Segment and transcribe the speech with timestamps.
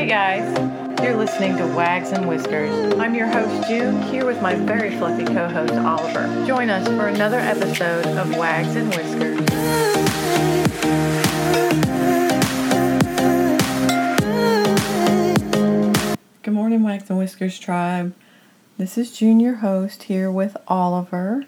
[0.00, 2.94] Hey guys, you're listening to Wags and Whiskers.
[2.94, 6.46] I'm your host June, here with my very fluffy co host Oliver.
[6.46, 9.40] Join us for another episode of Wags and Whiskers.
[16.42, 18.14] Good morning, Wags and Whiskers tribe.
[18.78, 21.44] This is June, your host, here with Oliver,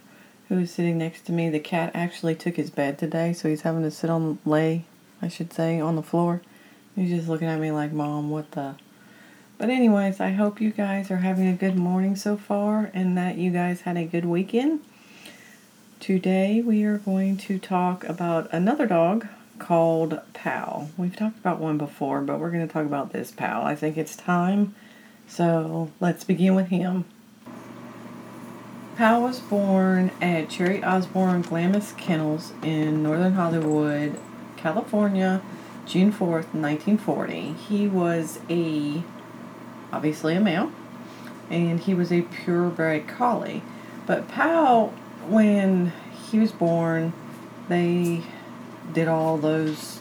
[0.51, 1.49] who is sitting next to me.
[1.49, 4.85] The cat actually took his bed today, so he's having to sit on, lay,
[5.23, 6.43] I should say, on the floor.
[6.95, 8.75] He's just looking at me like, Mom, what the?
[9.57, 13.39] But, anyways, I hope you guys are having a good morning so far and that
[13.39, 14.81] you guys had a good weekend.
[16.01, 19.27] Today, we are going to talk about another dog
[19.59, 20.91] called Pal.
[20.99, 23.63] We've talked about one before, but we're going to talk about this Pal.
[23.63, 24.75] I think it's time.
[25.27, 27.07] So, let's begin with him.
[28.97, 34.21] Pal was born at Cherry Osborne Glamis Kennels in Northern Hollywood,
[34.59, 35.41] California
[35.87, 37.53] June 4th, 1940.
[37.53, 39.03] He was a,
[39.93, 40.73] obviously a male,
[41.51, 43.63] and he was a purebred collie.
[44.07, 44.89] But Pal,
[45.27, 45.93] when
[46.31, 47.13] he was born,
[47.69, 48.23] they
[48.93, 50.01] did all those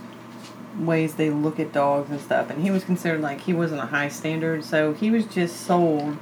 [0.77, 3.87] ways they look at dogs and stuff, and he was considered like he wasn't a
[3.87, 6.17] high standard, so he was just sold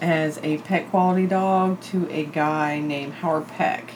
[0.00, 3.92] as a pet quality dog to a guy named Howard Peck.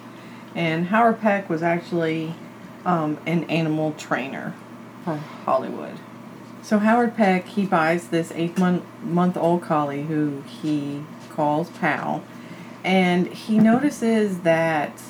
[0.54, 2.34] And Howard Peck was actually
[2.84, 4.54] um, an animal trainer
[5.04, 5.98] for Hollywood.
[6.62, 12.22] So Howard Peck, he buys this eight month month old collie who he calls Pal,
[12.84, 15.02] and he notices that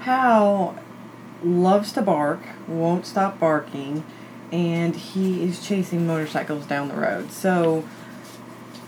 [0.00, 0.76] Pal
[1.42, 4.04] loves to bark, won't stop barking,
[4.52, 7.30] and he is chasing motorcycles down the road.
[7.30, 7.84] So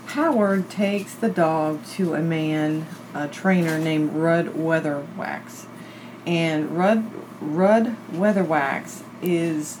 [0.07, 5.65] Howard takes the dog to a man, a trainer named Rudd Weatherwax.
[6.25, 7.09] And Rudd
[7.41, 9.77] Rudd Weatherwax is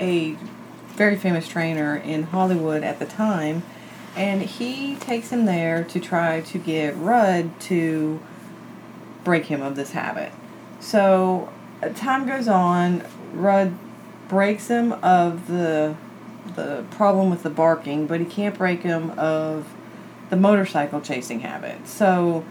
[0.00, 0.36] a
[0.94, 3.62] very famous trainer in Hollywood at the time,
[4.16, 8.20] and he takes him there to try to get Rudd to
[9.24, 10.32] break him of this habit.
[10.80, 13.74] So uh, time goes on, Rudd
[14.28, 15.94] breaks him of the
[16.56, 19.68] the problem with the barking, but he can't break him of
[20.30, 21.86] the motorcycle chasing habit.
[21.86, 22.44] So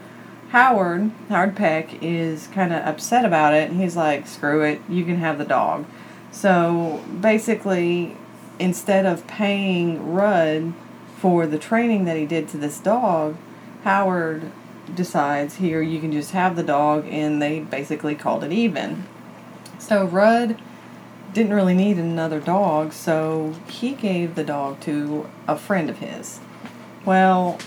[0.50, 5.04] Howard, Howard Peck, is kind of upset about it, and he's like, screw it, you
[5.04, 5.84] can have the dog.
[6.30, 8.16] So basically,
[8.58, 10.72] instead of paying Rudd
[11.18, 13.36] for the training that he did to this dog,
[13.84, 14.50] Howard
[14.94, 19.06] decides here you can just have the dog, and they basically called it even.
[19.78, 20.58] So Rudd
[21.34, 26.40] didn't really need another dog, so he gave the dog to a friend of his.
[27.04, 27.58] Well,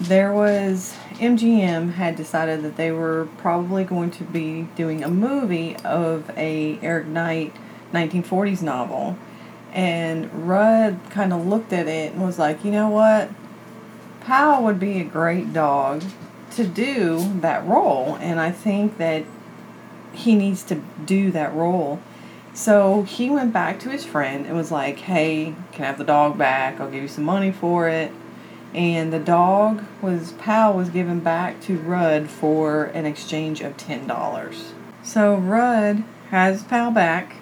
[0.00, 5.76] there was MGM had decided that they were probably going to be doing a movie
[5.84, 7.54] of a Eric Knight
[7.92, 9.18] 1940s novel.
[9.72, 13.30] And Rudd kind of looked at it and was like, you know what?
[14.22, 16.02] Pal would be a great dog
[16.52, 18.16] to do that role.
[18.20, 19.24] And I think that
[20.12, 22.00] he needs to do that role.
[22.54, 26.04] So he went back to his friend and was like, hey, can I have the
[26.04, 26.80] dog back?
[26.80, 28.12] I'll give you some money for it
[28.74, 34.06] and the dog was Pal was given back to Rudd for an exchange of ten
[34.06, 34.72] dollars.
[35.02, 37.36] So Rudd has Pal back.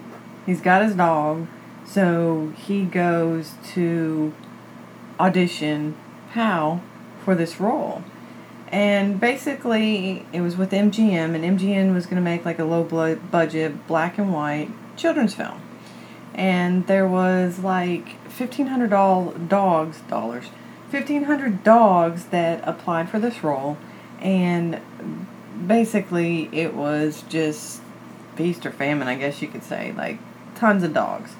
[0.47, 1.47] He's got his dog,
[1.85, 4.33] so he goes to
[5.21, 5.97] audition
[6.33, 6.83] Pal
[7.25, 8.03] for this role.
[8.69, 12.85] And basically, it was with MGM, and MGM was going to make like a low
[12.85, 15.61] budget black and white children's film.
[16.35, 20.47] And there was like fifteen hundred dollars dogs dollars
[20.91, 23.77] 1,500 dogs that applied for this role,
[24.21, 24.81] and
[25.67, 27.83] basically it was just
[28.37, 30.19] feast or famine, I guess you could say, like
[30.55, 31.33] tons of dogs.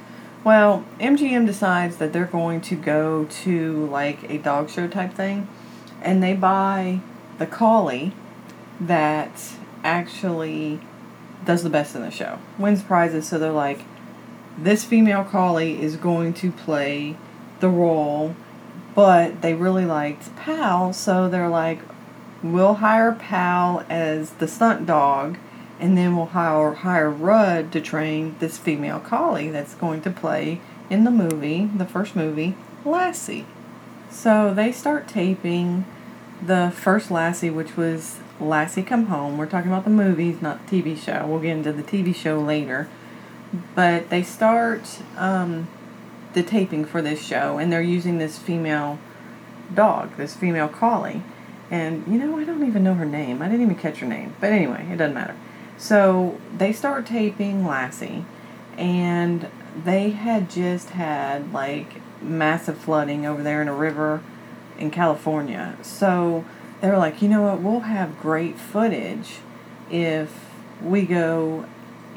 [0.45, 5.49] Well, MGM decides that they're going to go to like a dog show type thing,
[6.03, 7.01] and they buy
[7.39, 8.13] the collie
[8.81, 10.81] that actually
[11.45, 13.29] does the best in the show, wins prizes.
[13.29, 13.81] So they're like,
[14.57, 17.17] this female collie is going to play
[17.61, 18.37] the role
[18.99, 21.79] but they really liked Pal, so they're like,
[22.43, 25.39] we'll hire Pal as the stunt dog,
[25.79, 30.61] and then we'll hire hire Rudd to train this female collie that's going to play
[30.91, 33.47] in the movie, the first movie, Lassie.
[34.11, 35.85] So they start taping
[36.45, 39.39] the first Lassie, which was Lassie Come Home.
[39.39, 41.25] We're talking about the movies, not the TV show.
[41.25, 42.89] We'll get into the TV show later.
[43.77, 45.69] But they start um,
[46.39, 48.99] the taping for this show, and they're using this female
[49.75, 51.23] dog, this female collie.
[51.71, 53.43] And you know, I don't even know her name.
[53.43, 54.35] I didn't even catch her name.
[54.41, 55.37] But anyway, it doesn't matter.
[55.77, 58.25] So they start taping Lassie,
[58.77, 59.49] and
[59.85, 64.23] they had just had like massive flooding over there in a river
[64.79, 65.77] in California.
[65.83, 66.45] So
[66.81, 69.39] they were like, you know what, we'll have great footage
[69.91, 70.51] if
[70.81, 71.67] we go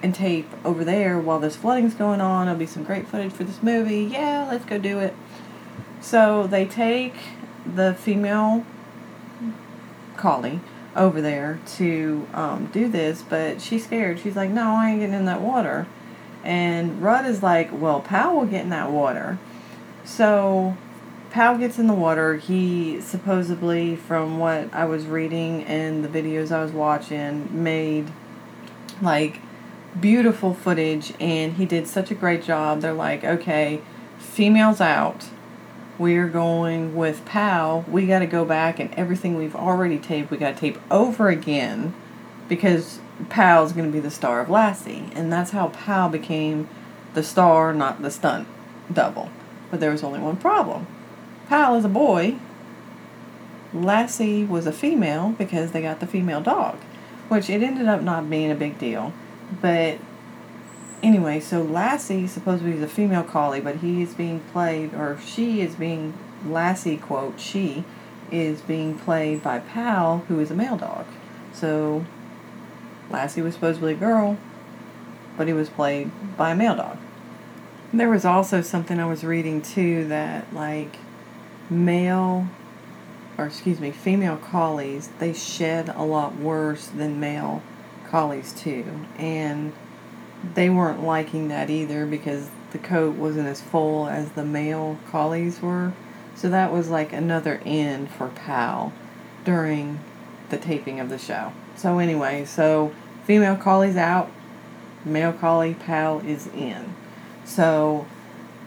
[0.04, 2.48] and tape over there while this flooding's going on.
[2.48, 4.04] It'll be some great footage for this movie.
[4.04, 5.14] Yeah, let's go do it.
[6.02, 7.14] So they take
[7.66, 8.66] the female
[10.18, 10.60] collie
[10.96, 14.20] over there to um, do this, but she's scared.
[14.20, 15.88] She's like, no, I ain't getting in that water.
[16.44, 19.38] And Rudd is like, well, Pal will get in that water.
[20.04, 20.76] So
[21.30, 22.36] Pal gets in the water.
[22.36, 28.12] He supposedly, from what I was reading and the videos I was watching, made
[29.02, 29.40] like
[30.00, 32.82] beautiful footage and he did such a great job.
[32.82, 33.82] They're like, okay,
[34.18, 35.30] females out.
[35.98, 37.86] We're going with Pal.
[37.88, 41.30] We got to go back and everything we've already taped, we got to tape over
[41.30, 41.94] again
[42.48, 43.00] because
[43.30, 45.10] Pal's going to be the star of Lassie.
[45.14, 46.68] And that's how Pal became
[47.14, 48.48] the star, not the stunt
[48.92, 49.30] double.
[49.70, 50.88] But there was only one problem.
[51.48, 52.38] Pal is a boy.
[53.74, 56.78] Lassie was a female because they got the female dog,
[57.30, 59.14] which it ended up not being a big deal.
[59.60, 59.98] But
[61.04, 65.62] anyway, so Lassie supposedly is a female collie, but he is being played, or she
[65.62, 66.14] is being,
[66.46, 67.84] Lassie, quote, she
[68.32, 71.06] is being played by Pal, who is a male dog.
[71.54, 72.06] So
[73.10, 74.38] Lassie was supposedly a girl,
[75.38, 76.98] but he was played by a male dog.
[77.94, 80.96] There was also something I was reading too that, like,
[81.70, 82.48] male,
[83.38, 87.62] or excuse me, female collies, they shed a lot worse than male
[88.12, 88.86] collies too.
[89.18, 89.74] And
[90.54, 95.62] they weren't liking that either because the coat wasn't as full as the male collies
[95.62, 95.94] were.
[96.36, 98.94] So that was like another end for Pal
[99.46, 100.00] during
[100.50, 101.54] the taping of the show.
[101.76, 102.92] So anyway, so
[103.26, 104.30] female collie's out,
[105.06, 106.94] male collie Pal is in.
[107.46, 108.06] So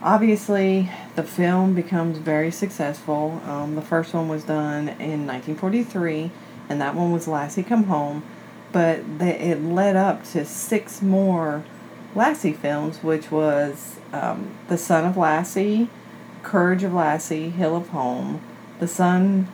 [0.01, 3.41] obviously the film becomes very successful.
[3.45, 6.31] Um, the first one was done in 1943,
[6.69, 8.23] and that one was Lassie Come Home
[8.75, 11.63] but it led up to six more
[12.13, 15.87] Lassie films, which was um, The Son of Lassie,
[16.43, 18.41] Courage of Lassie, Hill of Home,
[18.79, 19.47] The Sun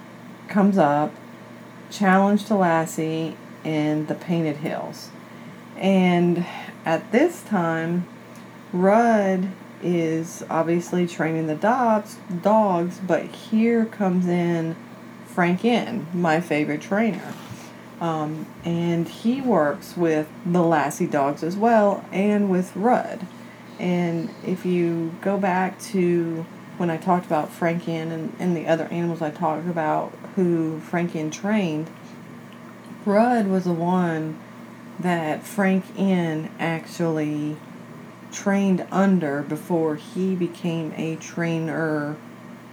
[0.48, 1.14] Comes Up,
[1.92, 5.12] Challenge to Lassie, and The Painted Hills.
[5.78, 6.44] And
[6.84, 8.08] at this time,
[8.74, 9.50] Rudd
[9.84, 14.76] is obviously training the dogs, dogs, but here comes in
[15.28, 17.36] Frank Inn, my favorite trainer.
[18.02, 23.28] Um, and he works with the Lassie dogs as well and with Rudd.
[23.80, 26.46] And if you go back to
[26.78, 30.80] when I talked about Frank Inn and, and the other animals I talked about who
[30.80, 31.92] Frank Inn trained,
[33.06, 34.40] Rudd was the one
[35.00, 37.58] that Frank Inn actually
[38.32, 42.16] trained under before he became a trainer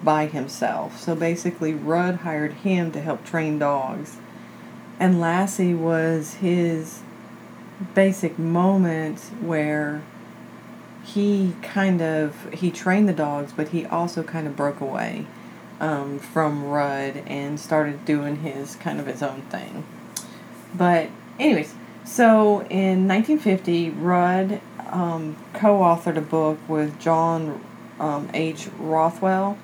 [0.02, 0.98] by himself.
[0.98, 4.18] So basically, Rudd hired him to help train dogs
[4.98, 7.02] and Lassie was his
[7.94, 10.02] basic moment where
[11.04, 15.26] he kind of he trained the dogs, but he also kind of broke away
[15.80, 19.84] um, from Rudd and started doing his kind of his own thing.
[20.74, 21.08] But
[21.38, 21.74] anyways,
[22.04, 24.60] so in 1950, Rudd
[24.90, 27.64] um, co-authored a book with John
[28.00, 28.68] um, H.
[28.78, 29.58] Rothwell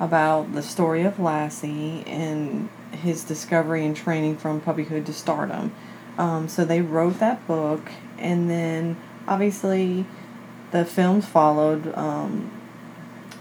[0.00, 5.72] about the story of Lassie and his discovery and training from puppyhood to stardom.
[6.16, 10.04] Um, so they wrote that book, and then obviously
[10.72, 11.94] the films followed.
[11.94, 12.50] Um,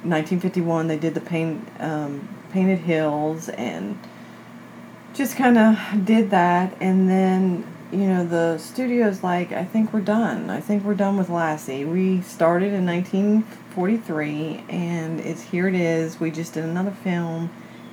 [0.03, 3.97] 1951, they did the paint, um, Painted Hills, and
[5.13, 6.77] just kind of did that.
[6.79, 10.49] And then, you know, the studio's like, I think we're done.
[10.49, 11.83] I think we're done with Lassie.
[11.83, 16.19] We started in 1943, and it's here it is.
[16.19, 17.49] We just did another film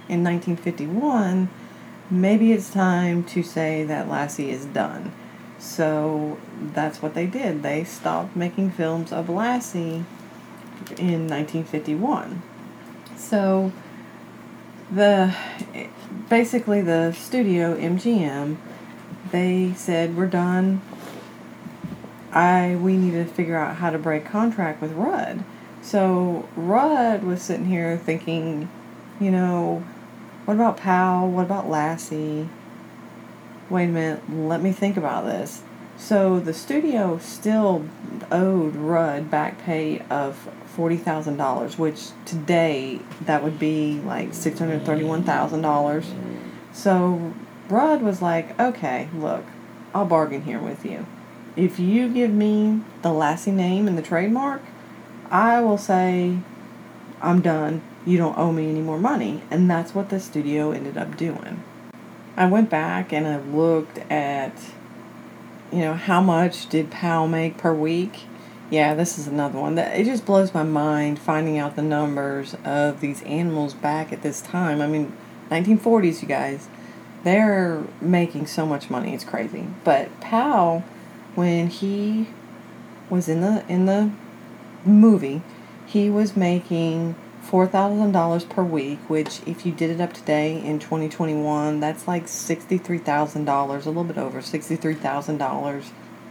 [0.09, 1.49] in 1951,
[2.11, 5.13] maybe it's time to say that Lassie is done.
[5.59, 6.39] So
[6.75, 7.63] that's what they did.
[7.63, 10.05] They stopped making films of Lassie
[10.99, 12.43] in 1951.
[13.17, 13.73] So
[14.91, 15.35] the
[16.29, 18.59] basically the studio MGM
[19.31, 20.81] they said we're done.
[22.33, 25.45] I we need to figure out how to break contract with Rudd.
[25.83, 28.69] So Rudd was sitting here thinking,
[29.21, 29.85] you know,
[30.45, 31.29] what about Pal?
[31.29, 32.49] What about Lassie?
[33.71, 35.63] Wait a minute, let me think about this.
[35.97, 37.87] So the studio still
[38.31, 44.59] owed Rudd back pay of forty thousand dollars, which today that would be like six
[44.59, 46.13] hundred thirty-one thousand dollars.
[46.73, 47.33] So
[47.69, 49.45] Rudd was like, "Okay, look,
[49.95, 51.07] I'll bargain here with you.
[51.57, 54.61] If you give me the Lassie name and the trademark,
[55.31, 56.39] I will say,
[57.23, 57.81] I'm done.
[58.05, 59.43] You don't owe me any more money.
[59.51, 61.63] And that's what the studio ended up doing.
[62.37, 64.53] I went back and I looked at,
[65.73, 68.23] you know, how much did PAL make per week?
[68.71, 72.57] Yeah, this is another one that it just blows my mind finding out the numbers
[72.65, 74.81] of these animals back at this time.
[74.81, 75.13] I mean,
[75.51, 76.69] 1940s, you guys,
[77.23, 79.15] they're making so much money.
[79.15, 79.67] It's crazy.
[79.85, 80.85] But PAL,
[81.35, 82.29] when he
[83.11, 84.11] was in the in the
[84.85, 85.43] movie,
[85.87, 91.81] he was making $4,000 per week, which if you did it up today in 2021,
[91.81, 95.85] that's like $63,000, a little bit over $63,000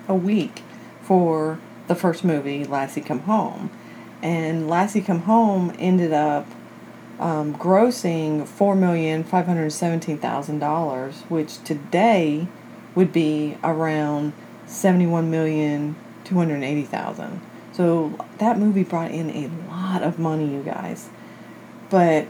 [0.08, 0.62] a week
[1.02, 3.72] for the first movie, Lassie Come Home.
[4.22, 6.46] And Lassie Come Home ended up
[7.20, 12.48] um, grossing $4,517,000, which today
[12.96, 14.34] would be around
[14.68, 17.40] $71,280,000.
[17.74, 21.10] So that movie brought in a lot of money, you guys.
[21.90, 22.28] But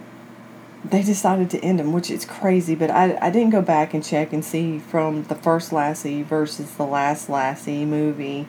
[0.85, 2.75] they decided to end them, which is crazy.
[2.75, 6.71] But I, I didn't go back and check and see from the first Lassie versus
[6.71, 8.47] the last Lassie movie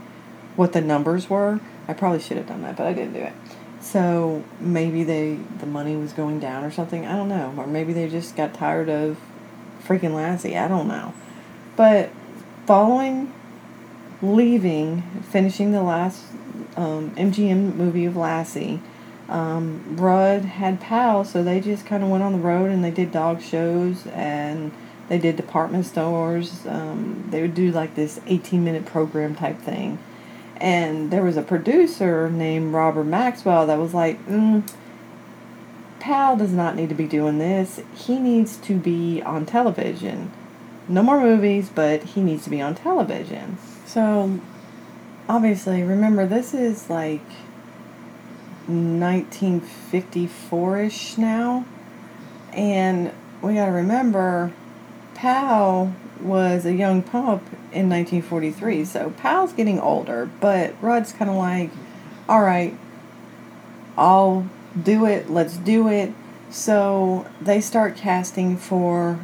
[0.56, 1.60] what the numbers were.
[1.86, 3.32] I probably should have done that, but I didn't do it.
[3.80, 7.06] So maybe they the money was going down or something.
[7.06, 9.18] I don't know, or maybe they just got tired of
[9.86, 10.56] freaking Lassie.
[10.56, 11.12] I don't know.
[11.76, 12.10] But
[12.66, 13.32] following
[14.22, 16.22] leaving, finishing the last
[16.76, 18.80] um, MGM movie of Lassie,
[19.28, 22.90] um, Rudd had PAL, so they just kind of went on the road and they
[22.90, 24.70] did dog shows and
[25.08, 26.66] they did department stores.
[26.66, 29.98] Um, they would do like this 18 minute program type thing.
[30.56, 34.62] And there was a producer named Robert Maxwell that was like, mm,
[36.00, 37.80] Pal does not need to be doing this.
[37.94, 40.30] He needs to be on television.
[40.86, 43.56] No more movies, but he needs to be on television.
[43.86, 44.38] So,
[45.28, 47.26] obviously, remember, this is like
[48.66, 51.66] 1954 ish now.
[52.52, 53.12] And
[53.42, 54.52] we got to remember,
[55.14, 58.84] Pal was a young pup in 1943.
[58.84, 61.70] So Pal's getting older, but Rudd's kind of like,
[62.28, 62.76] all right,
[63.96, 64.48] I'll
[64.80, 66.12] do it, let's do it.
[66.50, 69.18] So they start casting for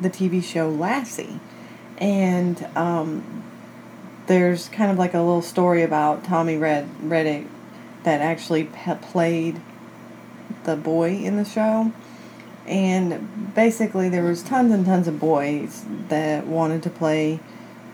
[0.00, 1.40] the TV show Lassie.
[1.98, 3.44] And um,
[4.26, 7.46] there's kind of like a little story about Tommy Red Rettig
[8.02, 9.60] that actually played
[10.64, 11.92] the boy in the show.
[12.66, 17.40] And basically there was tons and tons of boys that wanted to play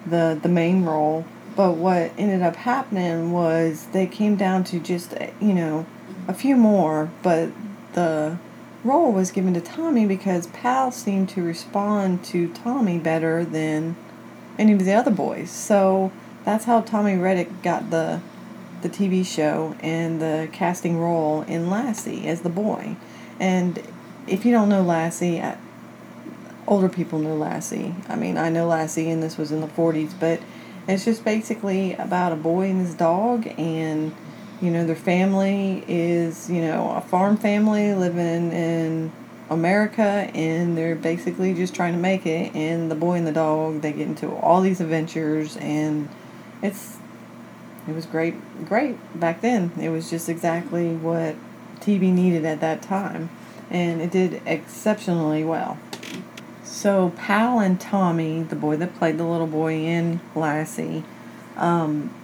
[0.06, 1.26] the the main role.
[1.54, 5.86] But what ended up happening was they came down to just uh, you know
[6.28, 7.50] a few more but
[7.94, 8.38] the
[8.84, 13.96] role was given to Tommy because Pal seemed to respond to Tommy better than
[14.58, 15.50] any of the other boys.
[15.50, 16.12] So
[16.44, 18.20] that's how Tommy Rettig got the
[18.82, 22.96] the TV show and the casting role in Lassie as the boy
[23.38, 23.82] and
[24.26, 25.56] if you don't know Lassie, I,
[26.66, 27.94] older people know Lassie.
[28.08, 30.40] I mean, I know Lassie, and this was in the 40s, but
[30.86, 34.14] it's just basically about a boy and his dog, and
[34.60, 39.10] you know, their family is, you know, a farm family living in
[39.50, 42.54] America, and they're basically just trying to make it.
[42.54, 46.08] And the boy and the dog, they get into all these adventures, and
[46.62, 46.98] it's
[47.88, 49.72] it was great, great back then.
[49.80, 51.34] It was just exactly what
[51.80, 53.28] TV needed at that time
[53.72, 55.78] and it did exceptionally well.
[56.62, 61.04] So Pal and Tommy, the boy that played the little boy in Lassie,
[61.56, 62.14] um,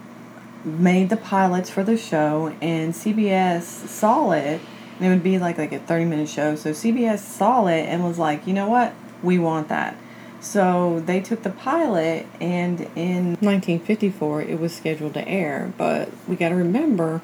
[0.62, 4.60] made the pilots for the show, and CBS saw it.
[4.98, 6.56] And it would be like like a thirty minute show.
[6.56, 8.92] So CBS saw it and was like, you know what,
[9.22, 9.96] we want that.
[10.40, 15.72] So they took the pilot, and in 1954 it was scheduled to air.
[15.76, 17.22] But we got to remember,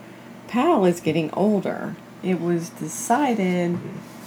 [0.48, 1.94] Pal is getting older.
[2.22, 3.78] It was decided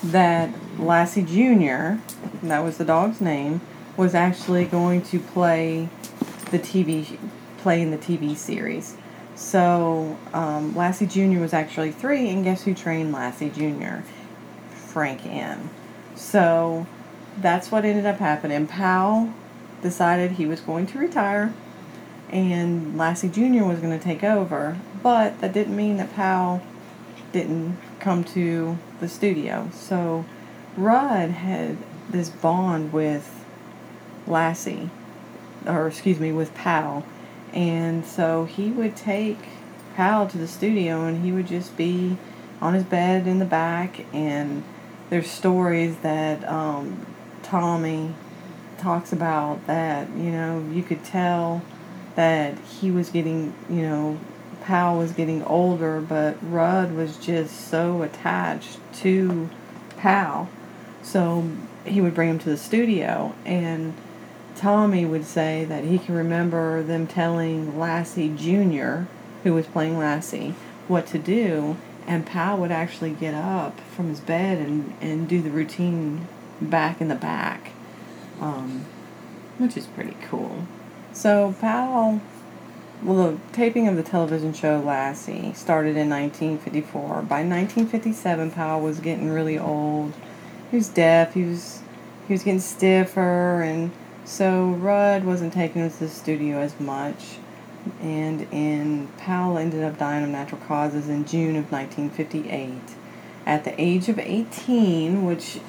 [0.04, 2.00] that Lassie Jr.,
[2.46, 3.62] that was the dog's name,
[3.98, 5.90] was actually going to play
[6.52, 7.18] the TV
[7.58, 8.96] play in the TV series.
[9.36, 11.40] So um, Lassie Jr.
[11.40, 14.02] was actually three, and guess who trained Lassie Jr.
[14.70, 15.70] Frank Inn.
[16.16, 16.88] So
[17.42, 18.68] that's what ended up happening.
[18.68, 19.34] Pal
[19.82, 21.54] decided he was going to retire,
[22.30, 23.64] and Lassie Jr.
[23.64, 24.78] was going to take over.
[25.04, 26.62] But that didn't mean that Pal
[27.32, 29.70] didn't come to the studio.
[29.74, 30.26] So
[30.76, 31.78] Rudd had
[32.10, 33.46] this bond with
[34.26, 34.90] Lassie,
[35.66, 37.06] or excuse me, with Pal.
[37.54, 39.38] And so he would take
[39.96, 42.18] Pal to the studio and he would just be
[42.62, 44.06] on his bed in the back.
[44.14, 44.64] And
[45.10, 47.06] there's stories that um,
[47.48, 48.14] Tommy
[48.78, 51.62] talks about that, you know, you could tell
[52.16, 54.20] that he was getting, you know,
[54.64, 59.50] Pal was getting older, but Rudd was just so attached to
[59.96, 60.50] Pal.
[61.02, 61.50] So
[61.86, 63.94] he would bring him to the studio, and
[64.58, 69.10] Tommy would say that he can remember them telling Lassie Jr.,
[69.44, 70.54] who was playing Lassie,
[70.90, 75.42] what to do, and Pal would actually get up from his bed and, and do
[75.42, 76.28] the routine
[76.62, 77.72] back in the back,
[78.40, 78.86] um,
[79.58, 80.66] which is pretty cool.
[81.14, 82.22] So Pal,
[83.04, 87.08] well, the taping of the television show Lassie started in 1954.
[87.24, 90.14] By 1957, Pal was getting really old.
[90.72, 91.34] He was deaf.
[91.34, 91.82] He was
[92.28, 93.92] he was getting stiffer, and
[94.26, 97.38] so Rudd wasn't taking him to the studio as much.
[98.02, 102.82] And in Pal ended up dying of natural causes in June of 1958,
[103.46, 105.26] at the age of 18.
[105.26, 105.60] Which,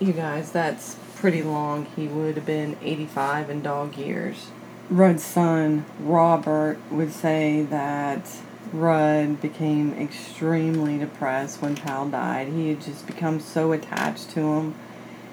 [0.00, 1.86] you guys, that's pretty long.
[1.96, 4.48] He would have been 85 in dog years.
[4.90, 8.30] Rudd's son, Robert, would say that
[8.72, 12.48] Rudd became extremely depressed when Pal died.
[12.48, 14.74] He had just become so attached to him.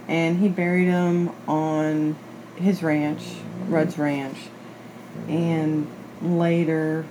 [0.08, 2.16] And he buried him on
[2.56, 3.24] his ranch,
[3.68, 4.38] Rudd's ranch.
[5.28, 5.88] And
[6.22, 7.06] later,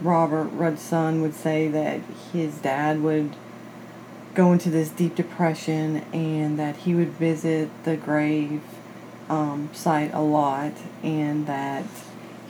[0.00, 2.00] Robert, Rudd's son, would say that
[2.32, 3.34] his dad would
[4.34, 8.62] go into this deep depression and that he would visit the grave
[9.28, 10.72] um, site a lot,
[11.02, 11.84] and that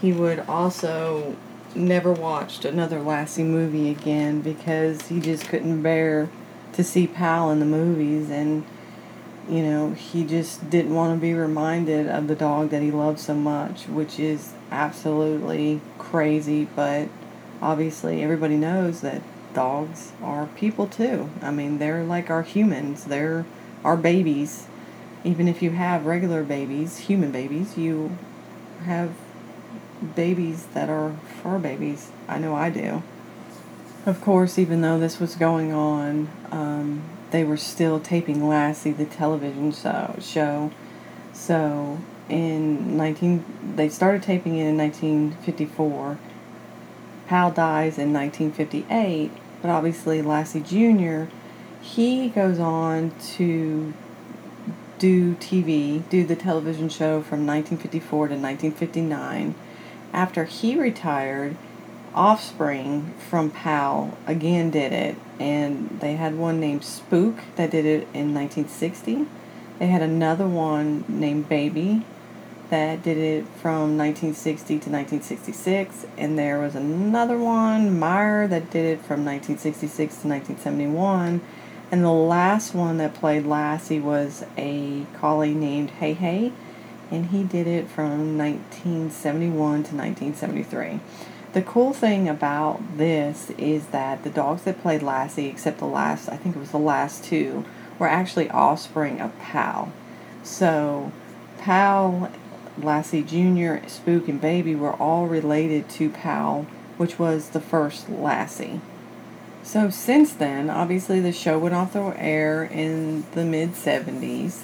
[0.00, 1.36] he would also
[1.74, 6.28] never watched another Lassie movie again because he just couldn't bear
[6.72, 8.64] to see Pal in the movies, and
[9.48, 13.18] you know he just didn't want to be reminded of the dog that he loved
[13.18, 16.66] so much, which is absolutely crazy.
[16.74, 17.08] But
[17.60, 19.22] obviously, everybody knows that
[19.54, 21.30] dogs are people too.
[21.40, 23.04] I mean, they're like our humans.
[23.04, 23.44] They're
[23.84, 24.66] our babies
[25.24, 28.16] even if you have regular babies, human babies, you
[28.84, 29.12] have
[30.16, 32.10] babies that are fur babies.
[32.28, 33.02] I know I do.
[34.04, 39.04] Of course, even though this was going on, um, they were still taping Lassie, the
[39.04, 40.16] television show.
[40.20, 40.72] show.
[41.32, 43.44] So in 19,
[43.76, 46.18] they started taping it in 1954.
[47.28, 49.30] Pal dies in 1958,
[49.62, 51.32] but obviously Lassie Jr.
[51.80, 53.94] He goes on to
[54.98, 59.54] do TV, do the television show from 1954 to 1959.
[60.12, 61.56] After he retired,
[62.14, 68.02] Offspring from Pal again did it, and they had one named Spook that did it
[68.12, 69.26] in 1960.
[69.78, 72.04] They had another one named Baby
[72.72, 78.84] that did it from 1960 to 1966, and there was another one, Mire, that did
[78.84, 81.40] it from 1966 to 1971
[81.92, 86.52] and the last one that played Lassie was a collie named Hey Hey,
[87.10, 91.00] and he did it from 1971 to 1973.
[91.52, 96.30] The cool thing about this is that the dogs that played Lassie, except the last,
[96.30, 97.66] I think it was the last two,
[97.98, 99.92] were actually offspring of Pal.
[100.42, 101.12] So,
[101.58, 102.32] Pal,
[102.78, 108.80] Lassie Jr., Spook, and Baby were all related to Pal, which was the first Lassie.
[109.62, 114.62] So since then, obviously the show went off the air in the mid 70s,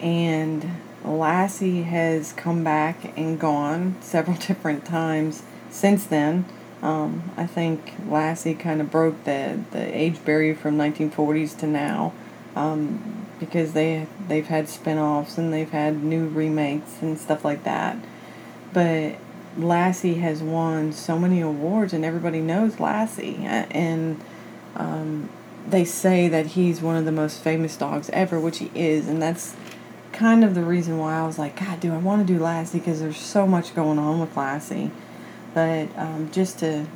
[0.00, 0.70] and
[1.04, 6.46] Lassie has come back and gone several different times since then.
[6.82, 12.12] Um, I think Lassie kind of broke the, the age barrier from 1940s to now
[12.54, 17.96] um, because they they've had spin-offs and they've had new remakes and stuff like that.
[18.72, 19.16] But
[19.56, 23.38] Lassie has won so many awards, and everybody knows Lassie.
[23.44, 24.20] And
[24.76, 25.28] um,
[25.68, 29.22] they say that he's one of the most famous dogs ever, which he is, and
[29.22, 29.54] that's
[30.12, 32.78] kind of the reason why I was like, God, do I want to do Lassie?
[32.78, 34.90] Because there's so much going on with Lassie.
[35.54, 36.86] But um, just to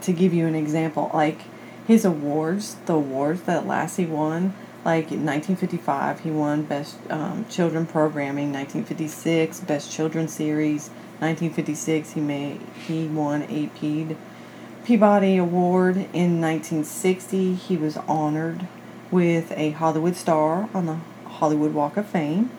[0.00, 1.42] to give you an example, like
[1.86, 7.86] his awards, the awards that Lassie won, like in 1955, he won Best um, Children
[7.86, 8.52] Programming.
[8.52, 10.88] 1956, Best Children Series.
[11.20, 13.70] 1956, he made he won a
[14.84, 17.54] Peabody Award in 1960.
[17.54, 18.66] He was honored
[19.10, 22.50] with a Hollywood star on the Hollywood Walk of Fame.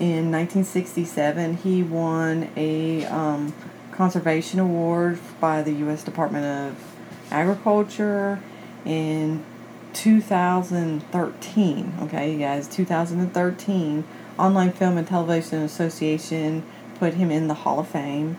[0.00, 3.52] In 1967, he won a um,
[3.92, 6.02] conservation award by the U.S.
[6.02, 6.96] Department of
[7.30, 8.40] Agriculture.
[8.84, 9.44] In
[9.92, 14.04] 2013, okay, you guys, 2013,
[14.38, 16.62] Online Film and Television Association
[16.98, 18.38] put him in the Hall of Fame.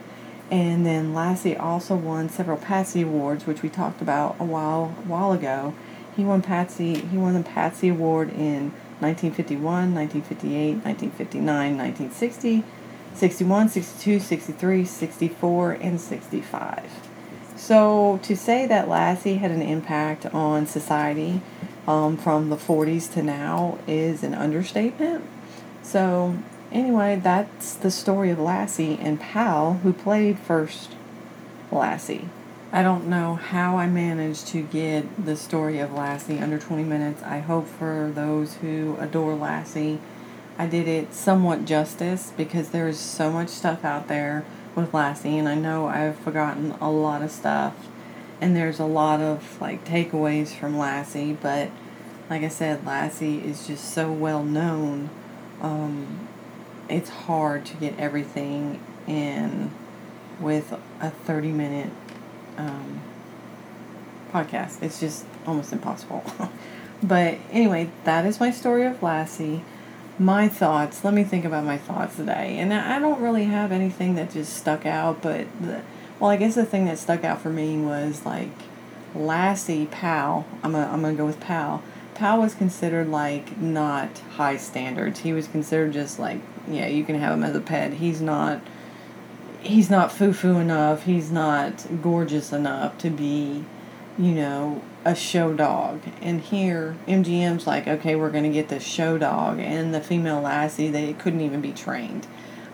[0.50, 5.08] And then Lassie also won several Patsy Awards, which we talked about a while a
[5.08, 5.74] while ago.
[6.14, 6.96] He won Patsy.
[6.96, 12.64] He won the Patsy Award in 1951, 1958, 1959, 1960,
[13.14, 17.11] 61, 62, 63, 64, and 65.
[17.62, 21.42] So, to say that Lassie had an impact on society
[21.86, 25.24] um, from the 40s to now is an understatement.
[25.80, 26.38] So,
[26.72, 30.96] anyway, that's the story of Lassie and Pal, who played first
[31.70, 32.28] Lassie.
[32.72, 37.22] I don't know how I managed to get the story of Lassie under 20 minutes.
[37.22, 40.00] I hope for those who adore Lassie,
[40.58, 44.44] I did it somewhat justice because there is so much stuff out there
[44.74, 47.74] with Lassie, and I know I've forgotten a lot of stuff,
[48.40, 51.70] and there's a lot of like takeaways from Lassie, but
[52.30, 55.10] like I said, Lassie is just so well known.
[55.60, 56.28] Um,
[56.88, 59.70] it's hard to get everything in
[60.40, 61.90] with a 30 minute
[62.56, 63.00] um,
[64.32, 64.82] podcast.
[64.82, 66.24] It's just almost impossible.
[67.02, 69.62] but anyway, that is my story of Lassie.
[70.22, 71.04] My thoughts.
[71.04, 72.58] Let me think about my thoughts today.
[72.58, 75.82] And I don't really have anything that just stuck out, but the,
[76.20, 78.50] well, I guess the thing that stuck out for me was like
[79.16, 80.46] Lassie Pal.
[80.62, 81.82] I'm gonna, I'm gonna go with Pal.
[82.14, 85.20] Pal was considered like not high standards.
[85.20, 87.94] He was considered just like yeah, you can have him as a pet.
[87.94, 88.60] He's not
[89.60, 91.04] he's not foo foo enough.
[91.04, 93.64] He's not gorgeous enough to be,
[94.18, 96.02] you know, a show dog.
[96.20, 99.58] And here, MGM's like, okay, we're going to get this show dog.
[99.58, 102.26] And the female Lassie, they couldn't even be trained.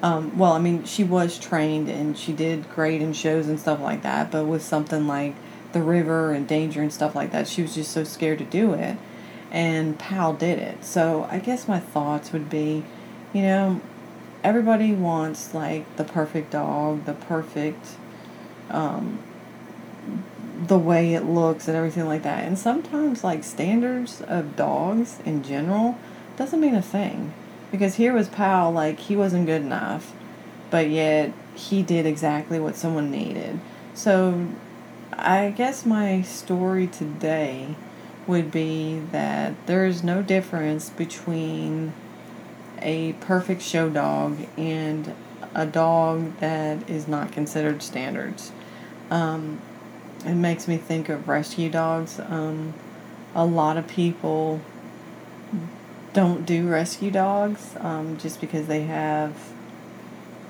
[0.02, 3.80] Um, well, I mean, she was trained and she did great in shows and stuff
[3.80, 4.30] like that.
[4.30, 5.34] But with something like
[5.72, 8.74] The River and Danger and stuff like that, she was just so scared to do
[8.74, 8.96] it.
[9.50, 10.84] And Pal did it.
[10.84, 12.84] So I guess my thoughts would be,
[13.32, 13.80] you know,
[14.44, 17.96] everybody wants like the perfect dog, the perfect
[18.70, 19.18] um
[20.58, 22.44] the way it looks and everything like that.
[22.44, 25.96] And sometimes like standards of dogs in general
[26.36, 27.32] doesn't mean a thing.
[27.70, 30.12] Because here was Pal like he wasn't good enough,
[30.70, 33.60] but yet he did exactly what someone needed.
[33.94, 34.48] So
[35.12, 37.74] I guess my story today
[38.26, 41.92] would be that there is no difference between
[42.80, 45.14] a perfect show dog and
[45.54, 48.52] a dog that is not considered standards.
[49.10, 49.60] Um,
[50.24, 52.20] it makes me think of rescue dogs.
[52.20, 52.74] Um,
[53.34, 54.60] a lot of people
[56.12, 59.52] don't do rescue dogs um, just because they have,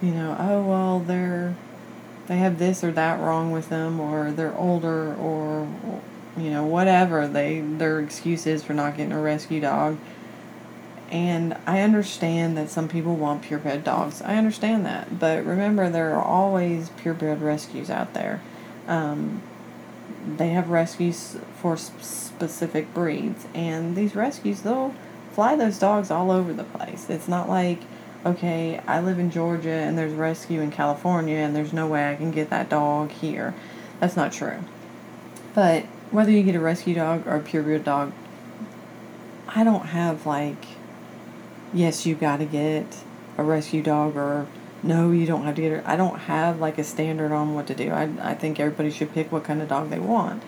[0.00, 1.54] you know, oh well, they're
[2.26, 5.68] they have this or that wrong with them, or they're older, or
[6.36, 9.98] you know, whatever they their excuse is for not getting a rescue dog
[11.10, 14.20] and I understand that some people want purebred dogs.
[14.20, 15.18] I understand that.
[15.18, 18.42] But remember, there are always purebred rescues out there.
[18.86, 19.42] Um,
[20.36, 23.46] they have rescues for specific breeds.
[23.54, 24.94] And these rescues, they'll
[25.32, 27.08] fly those dogs all over the place.
[27.08, 27.80] It's not like,
[28.26, 32.16] okay, I live in Georgia and there's rescue in California and there's no way I
[32.16, 33.54] can get that dog here.
[34.00, 34.64] That's not true.
[35.54, 38.12] But whether you get a rescue dog or a purebred dog,
[39.48, 40.66] I don't have like
[41.72, 43.04] yes, you got to get
[43.36, 44.46] a rescue dog or
[44.82, 45.84] no, you don't have to get it.
[45.86, 47.90] I don't have like a standard on what to do.
[47.90, 50.42] I, I think everybody should pick what kind of dog they want.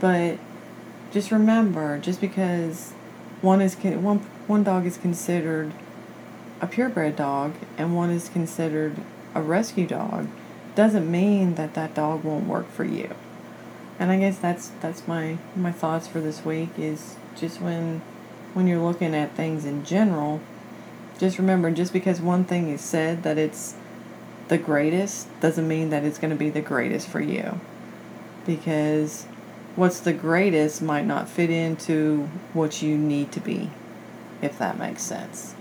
[0.00, 0.38] But
[1.12, 2.92] just remember, just because
[3.40, 5.72] one is one one dog is considered
[6.60, 8.96] a purebred dog and one is considered
[9.34, 10.28] a rescue dog
[10.74, 13.14] doesn't mean that that dog won't work for you.
[13.98, 18.00] And I guess that's that's my my thoughts for this week is just when
[18.54, 20.40] when you're looking at things in general,
[21.22, 23.76] just remember, just because one thing is said that it's
[24.48, 27.60] the greatest doesn't mean that it's going to be the greatest for you.
[28.44, 29.22] Because
[29.76, 33.70] what's the greatest might not fit into what you need to be,
[34.42, 35.54] if that makes sense.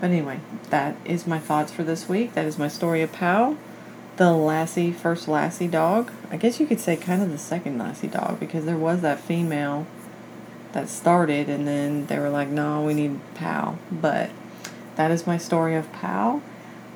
[0.00, 0.38] But anyway,
[0.70, 2.34] that is my thoughts for this week.
[2.34, 3.58] That is my story of Pal,
[4.16, 6.12] the Lassie, first Lassie dog.
[6.30, 9.18] I guess you could say kind of the second Lassie dog because there was that
[9.18, 9.88] female
[10.70, 13.76] that started and then they were like, no, we need Pal.
[13.90, 14.30] But
[14.96, 16.42] that is my story of POW.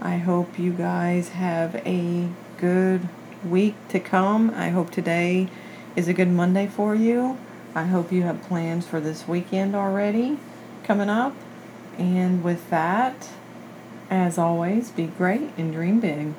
[0.01, 2.29] I hope you guys have a
[2.59, 3.09] good
[3.45, 4.51] week to come.
[4.51, 5.49] I hope today
[5.95, 7.39] is a good Monday for you.
[7.75, 10.39] I hope you have plans for this weekend already
[10.85, 11.35] coming up.
[11.99, 13.31] And with that,
[14.11, 16.35] as always, be great and dream big.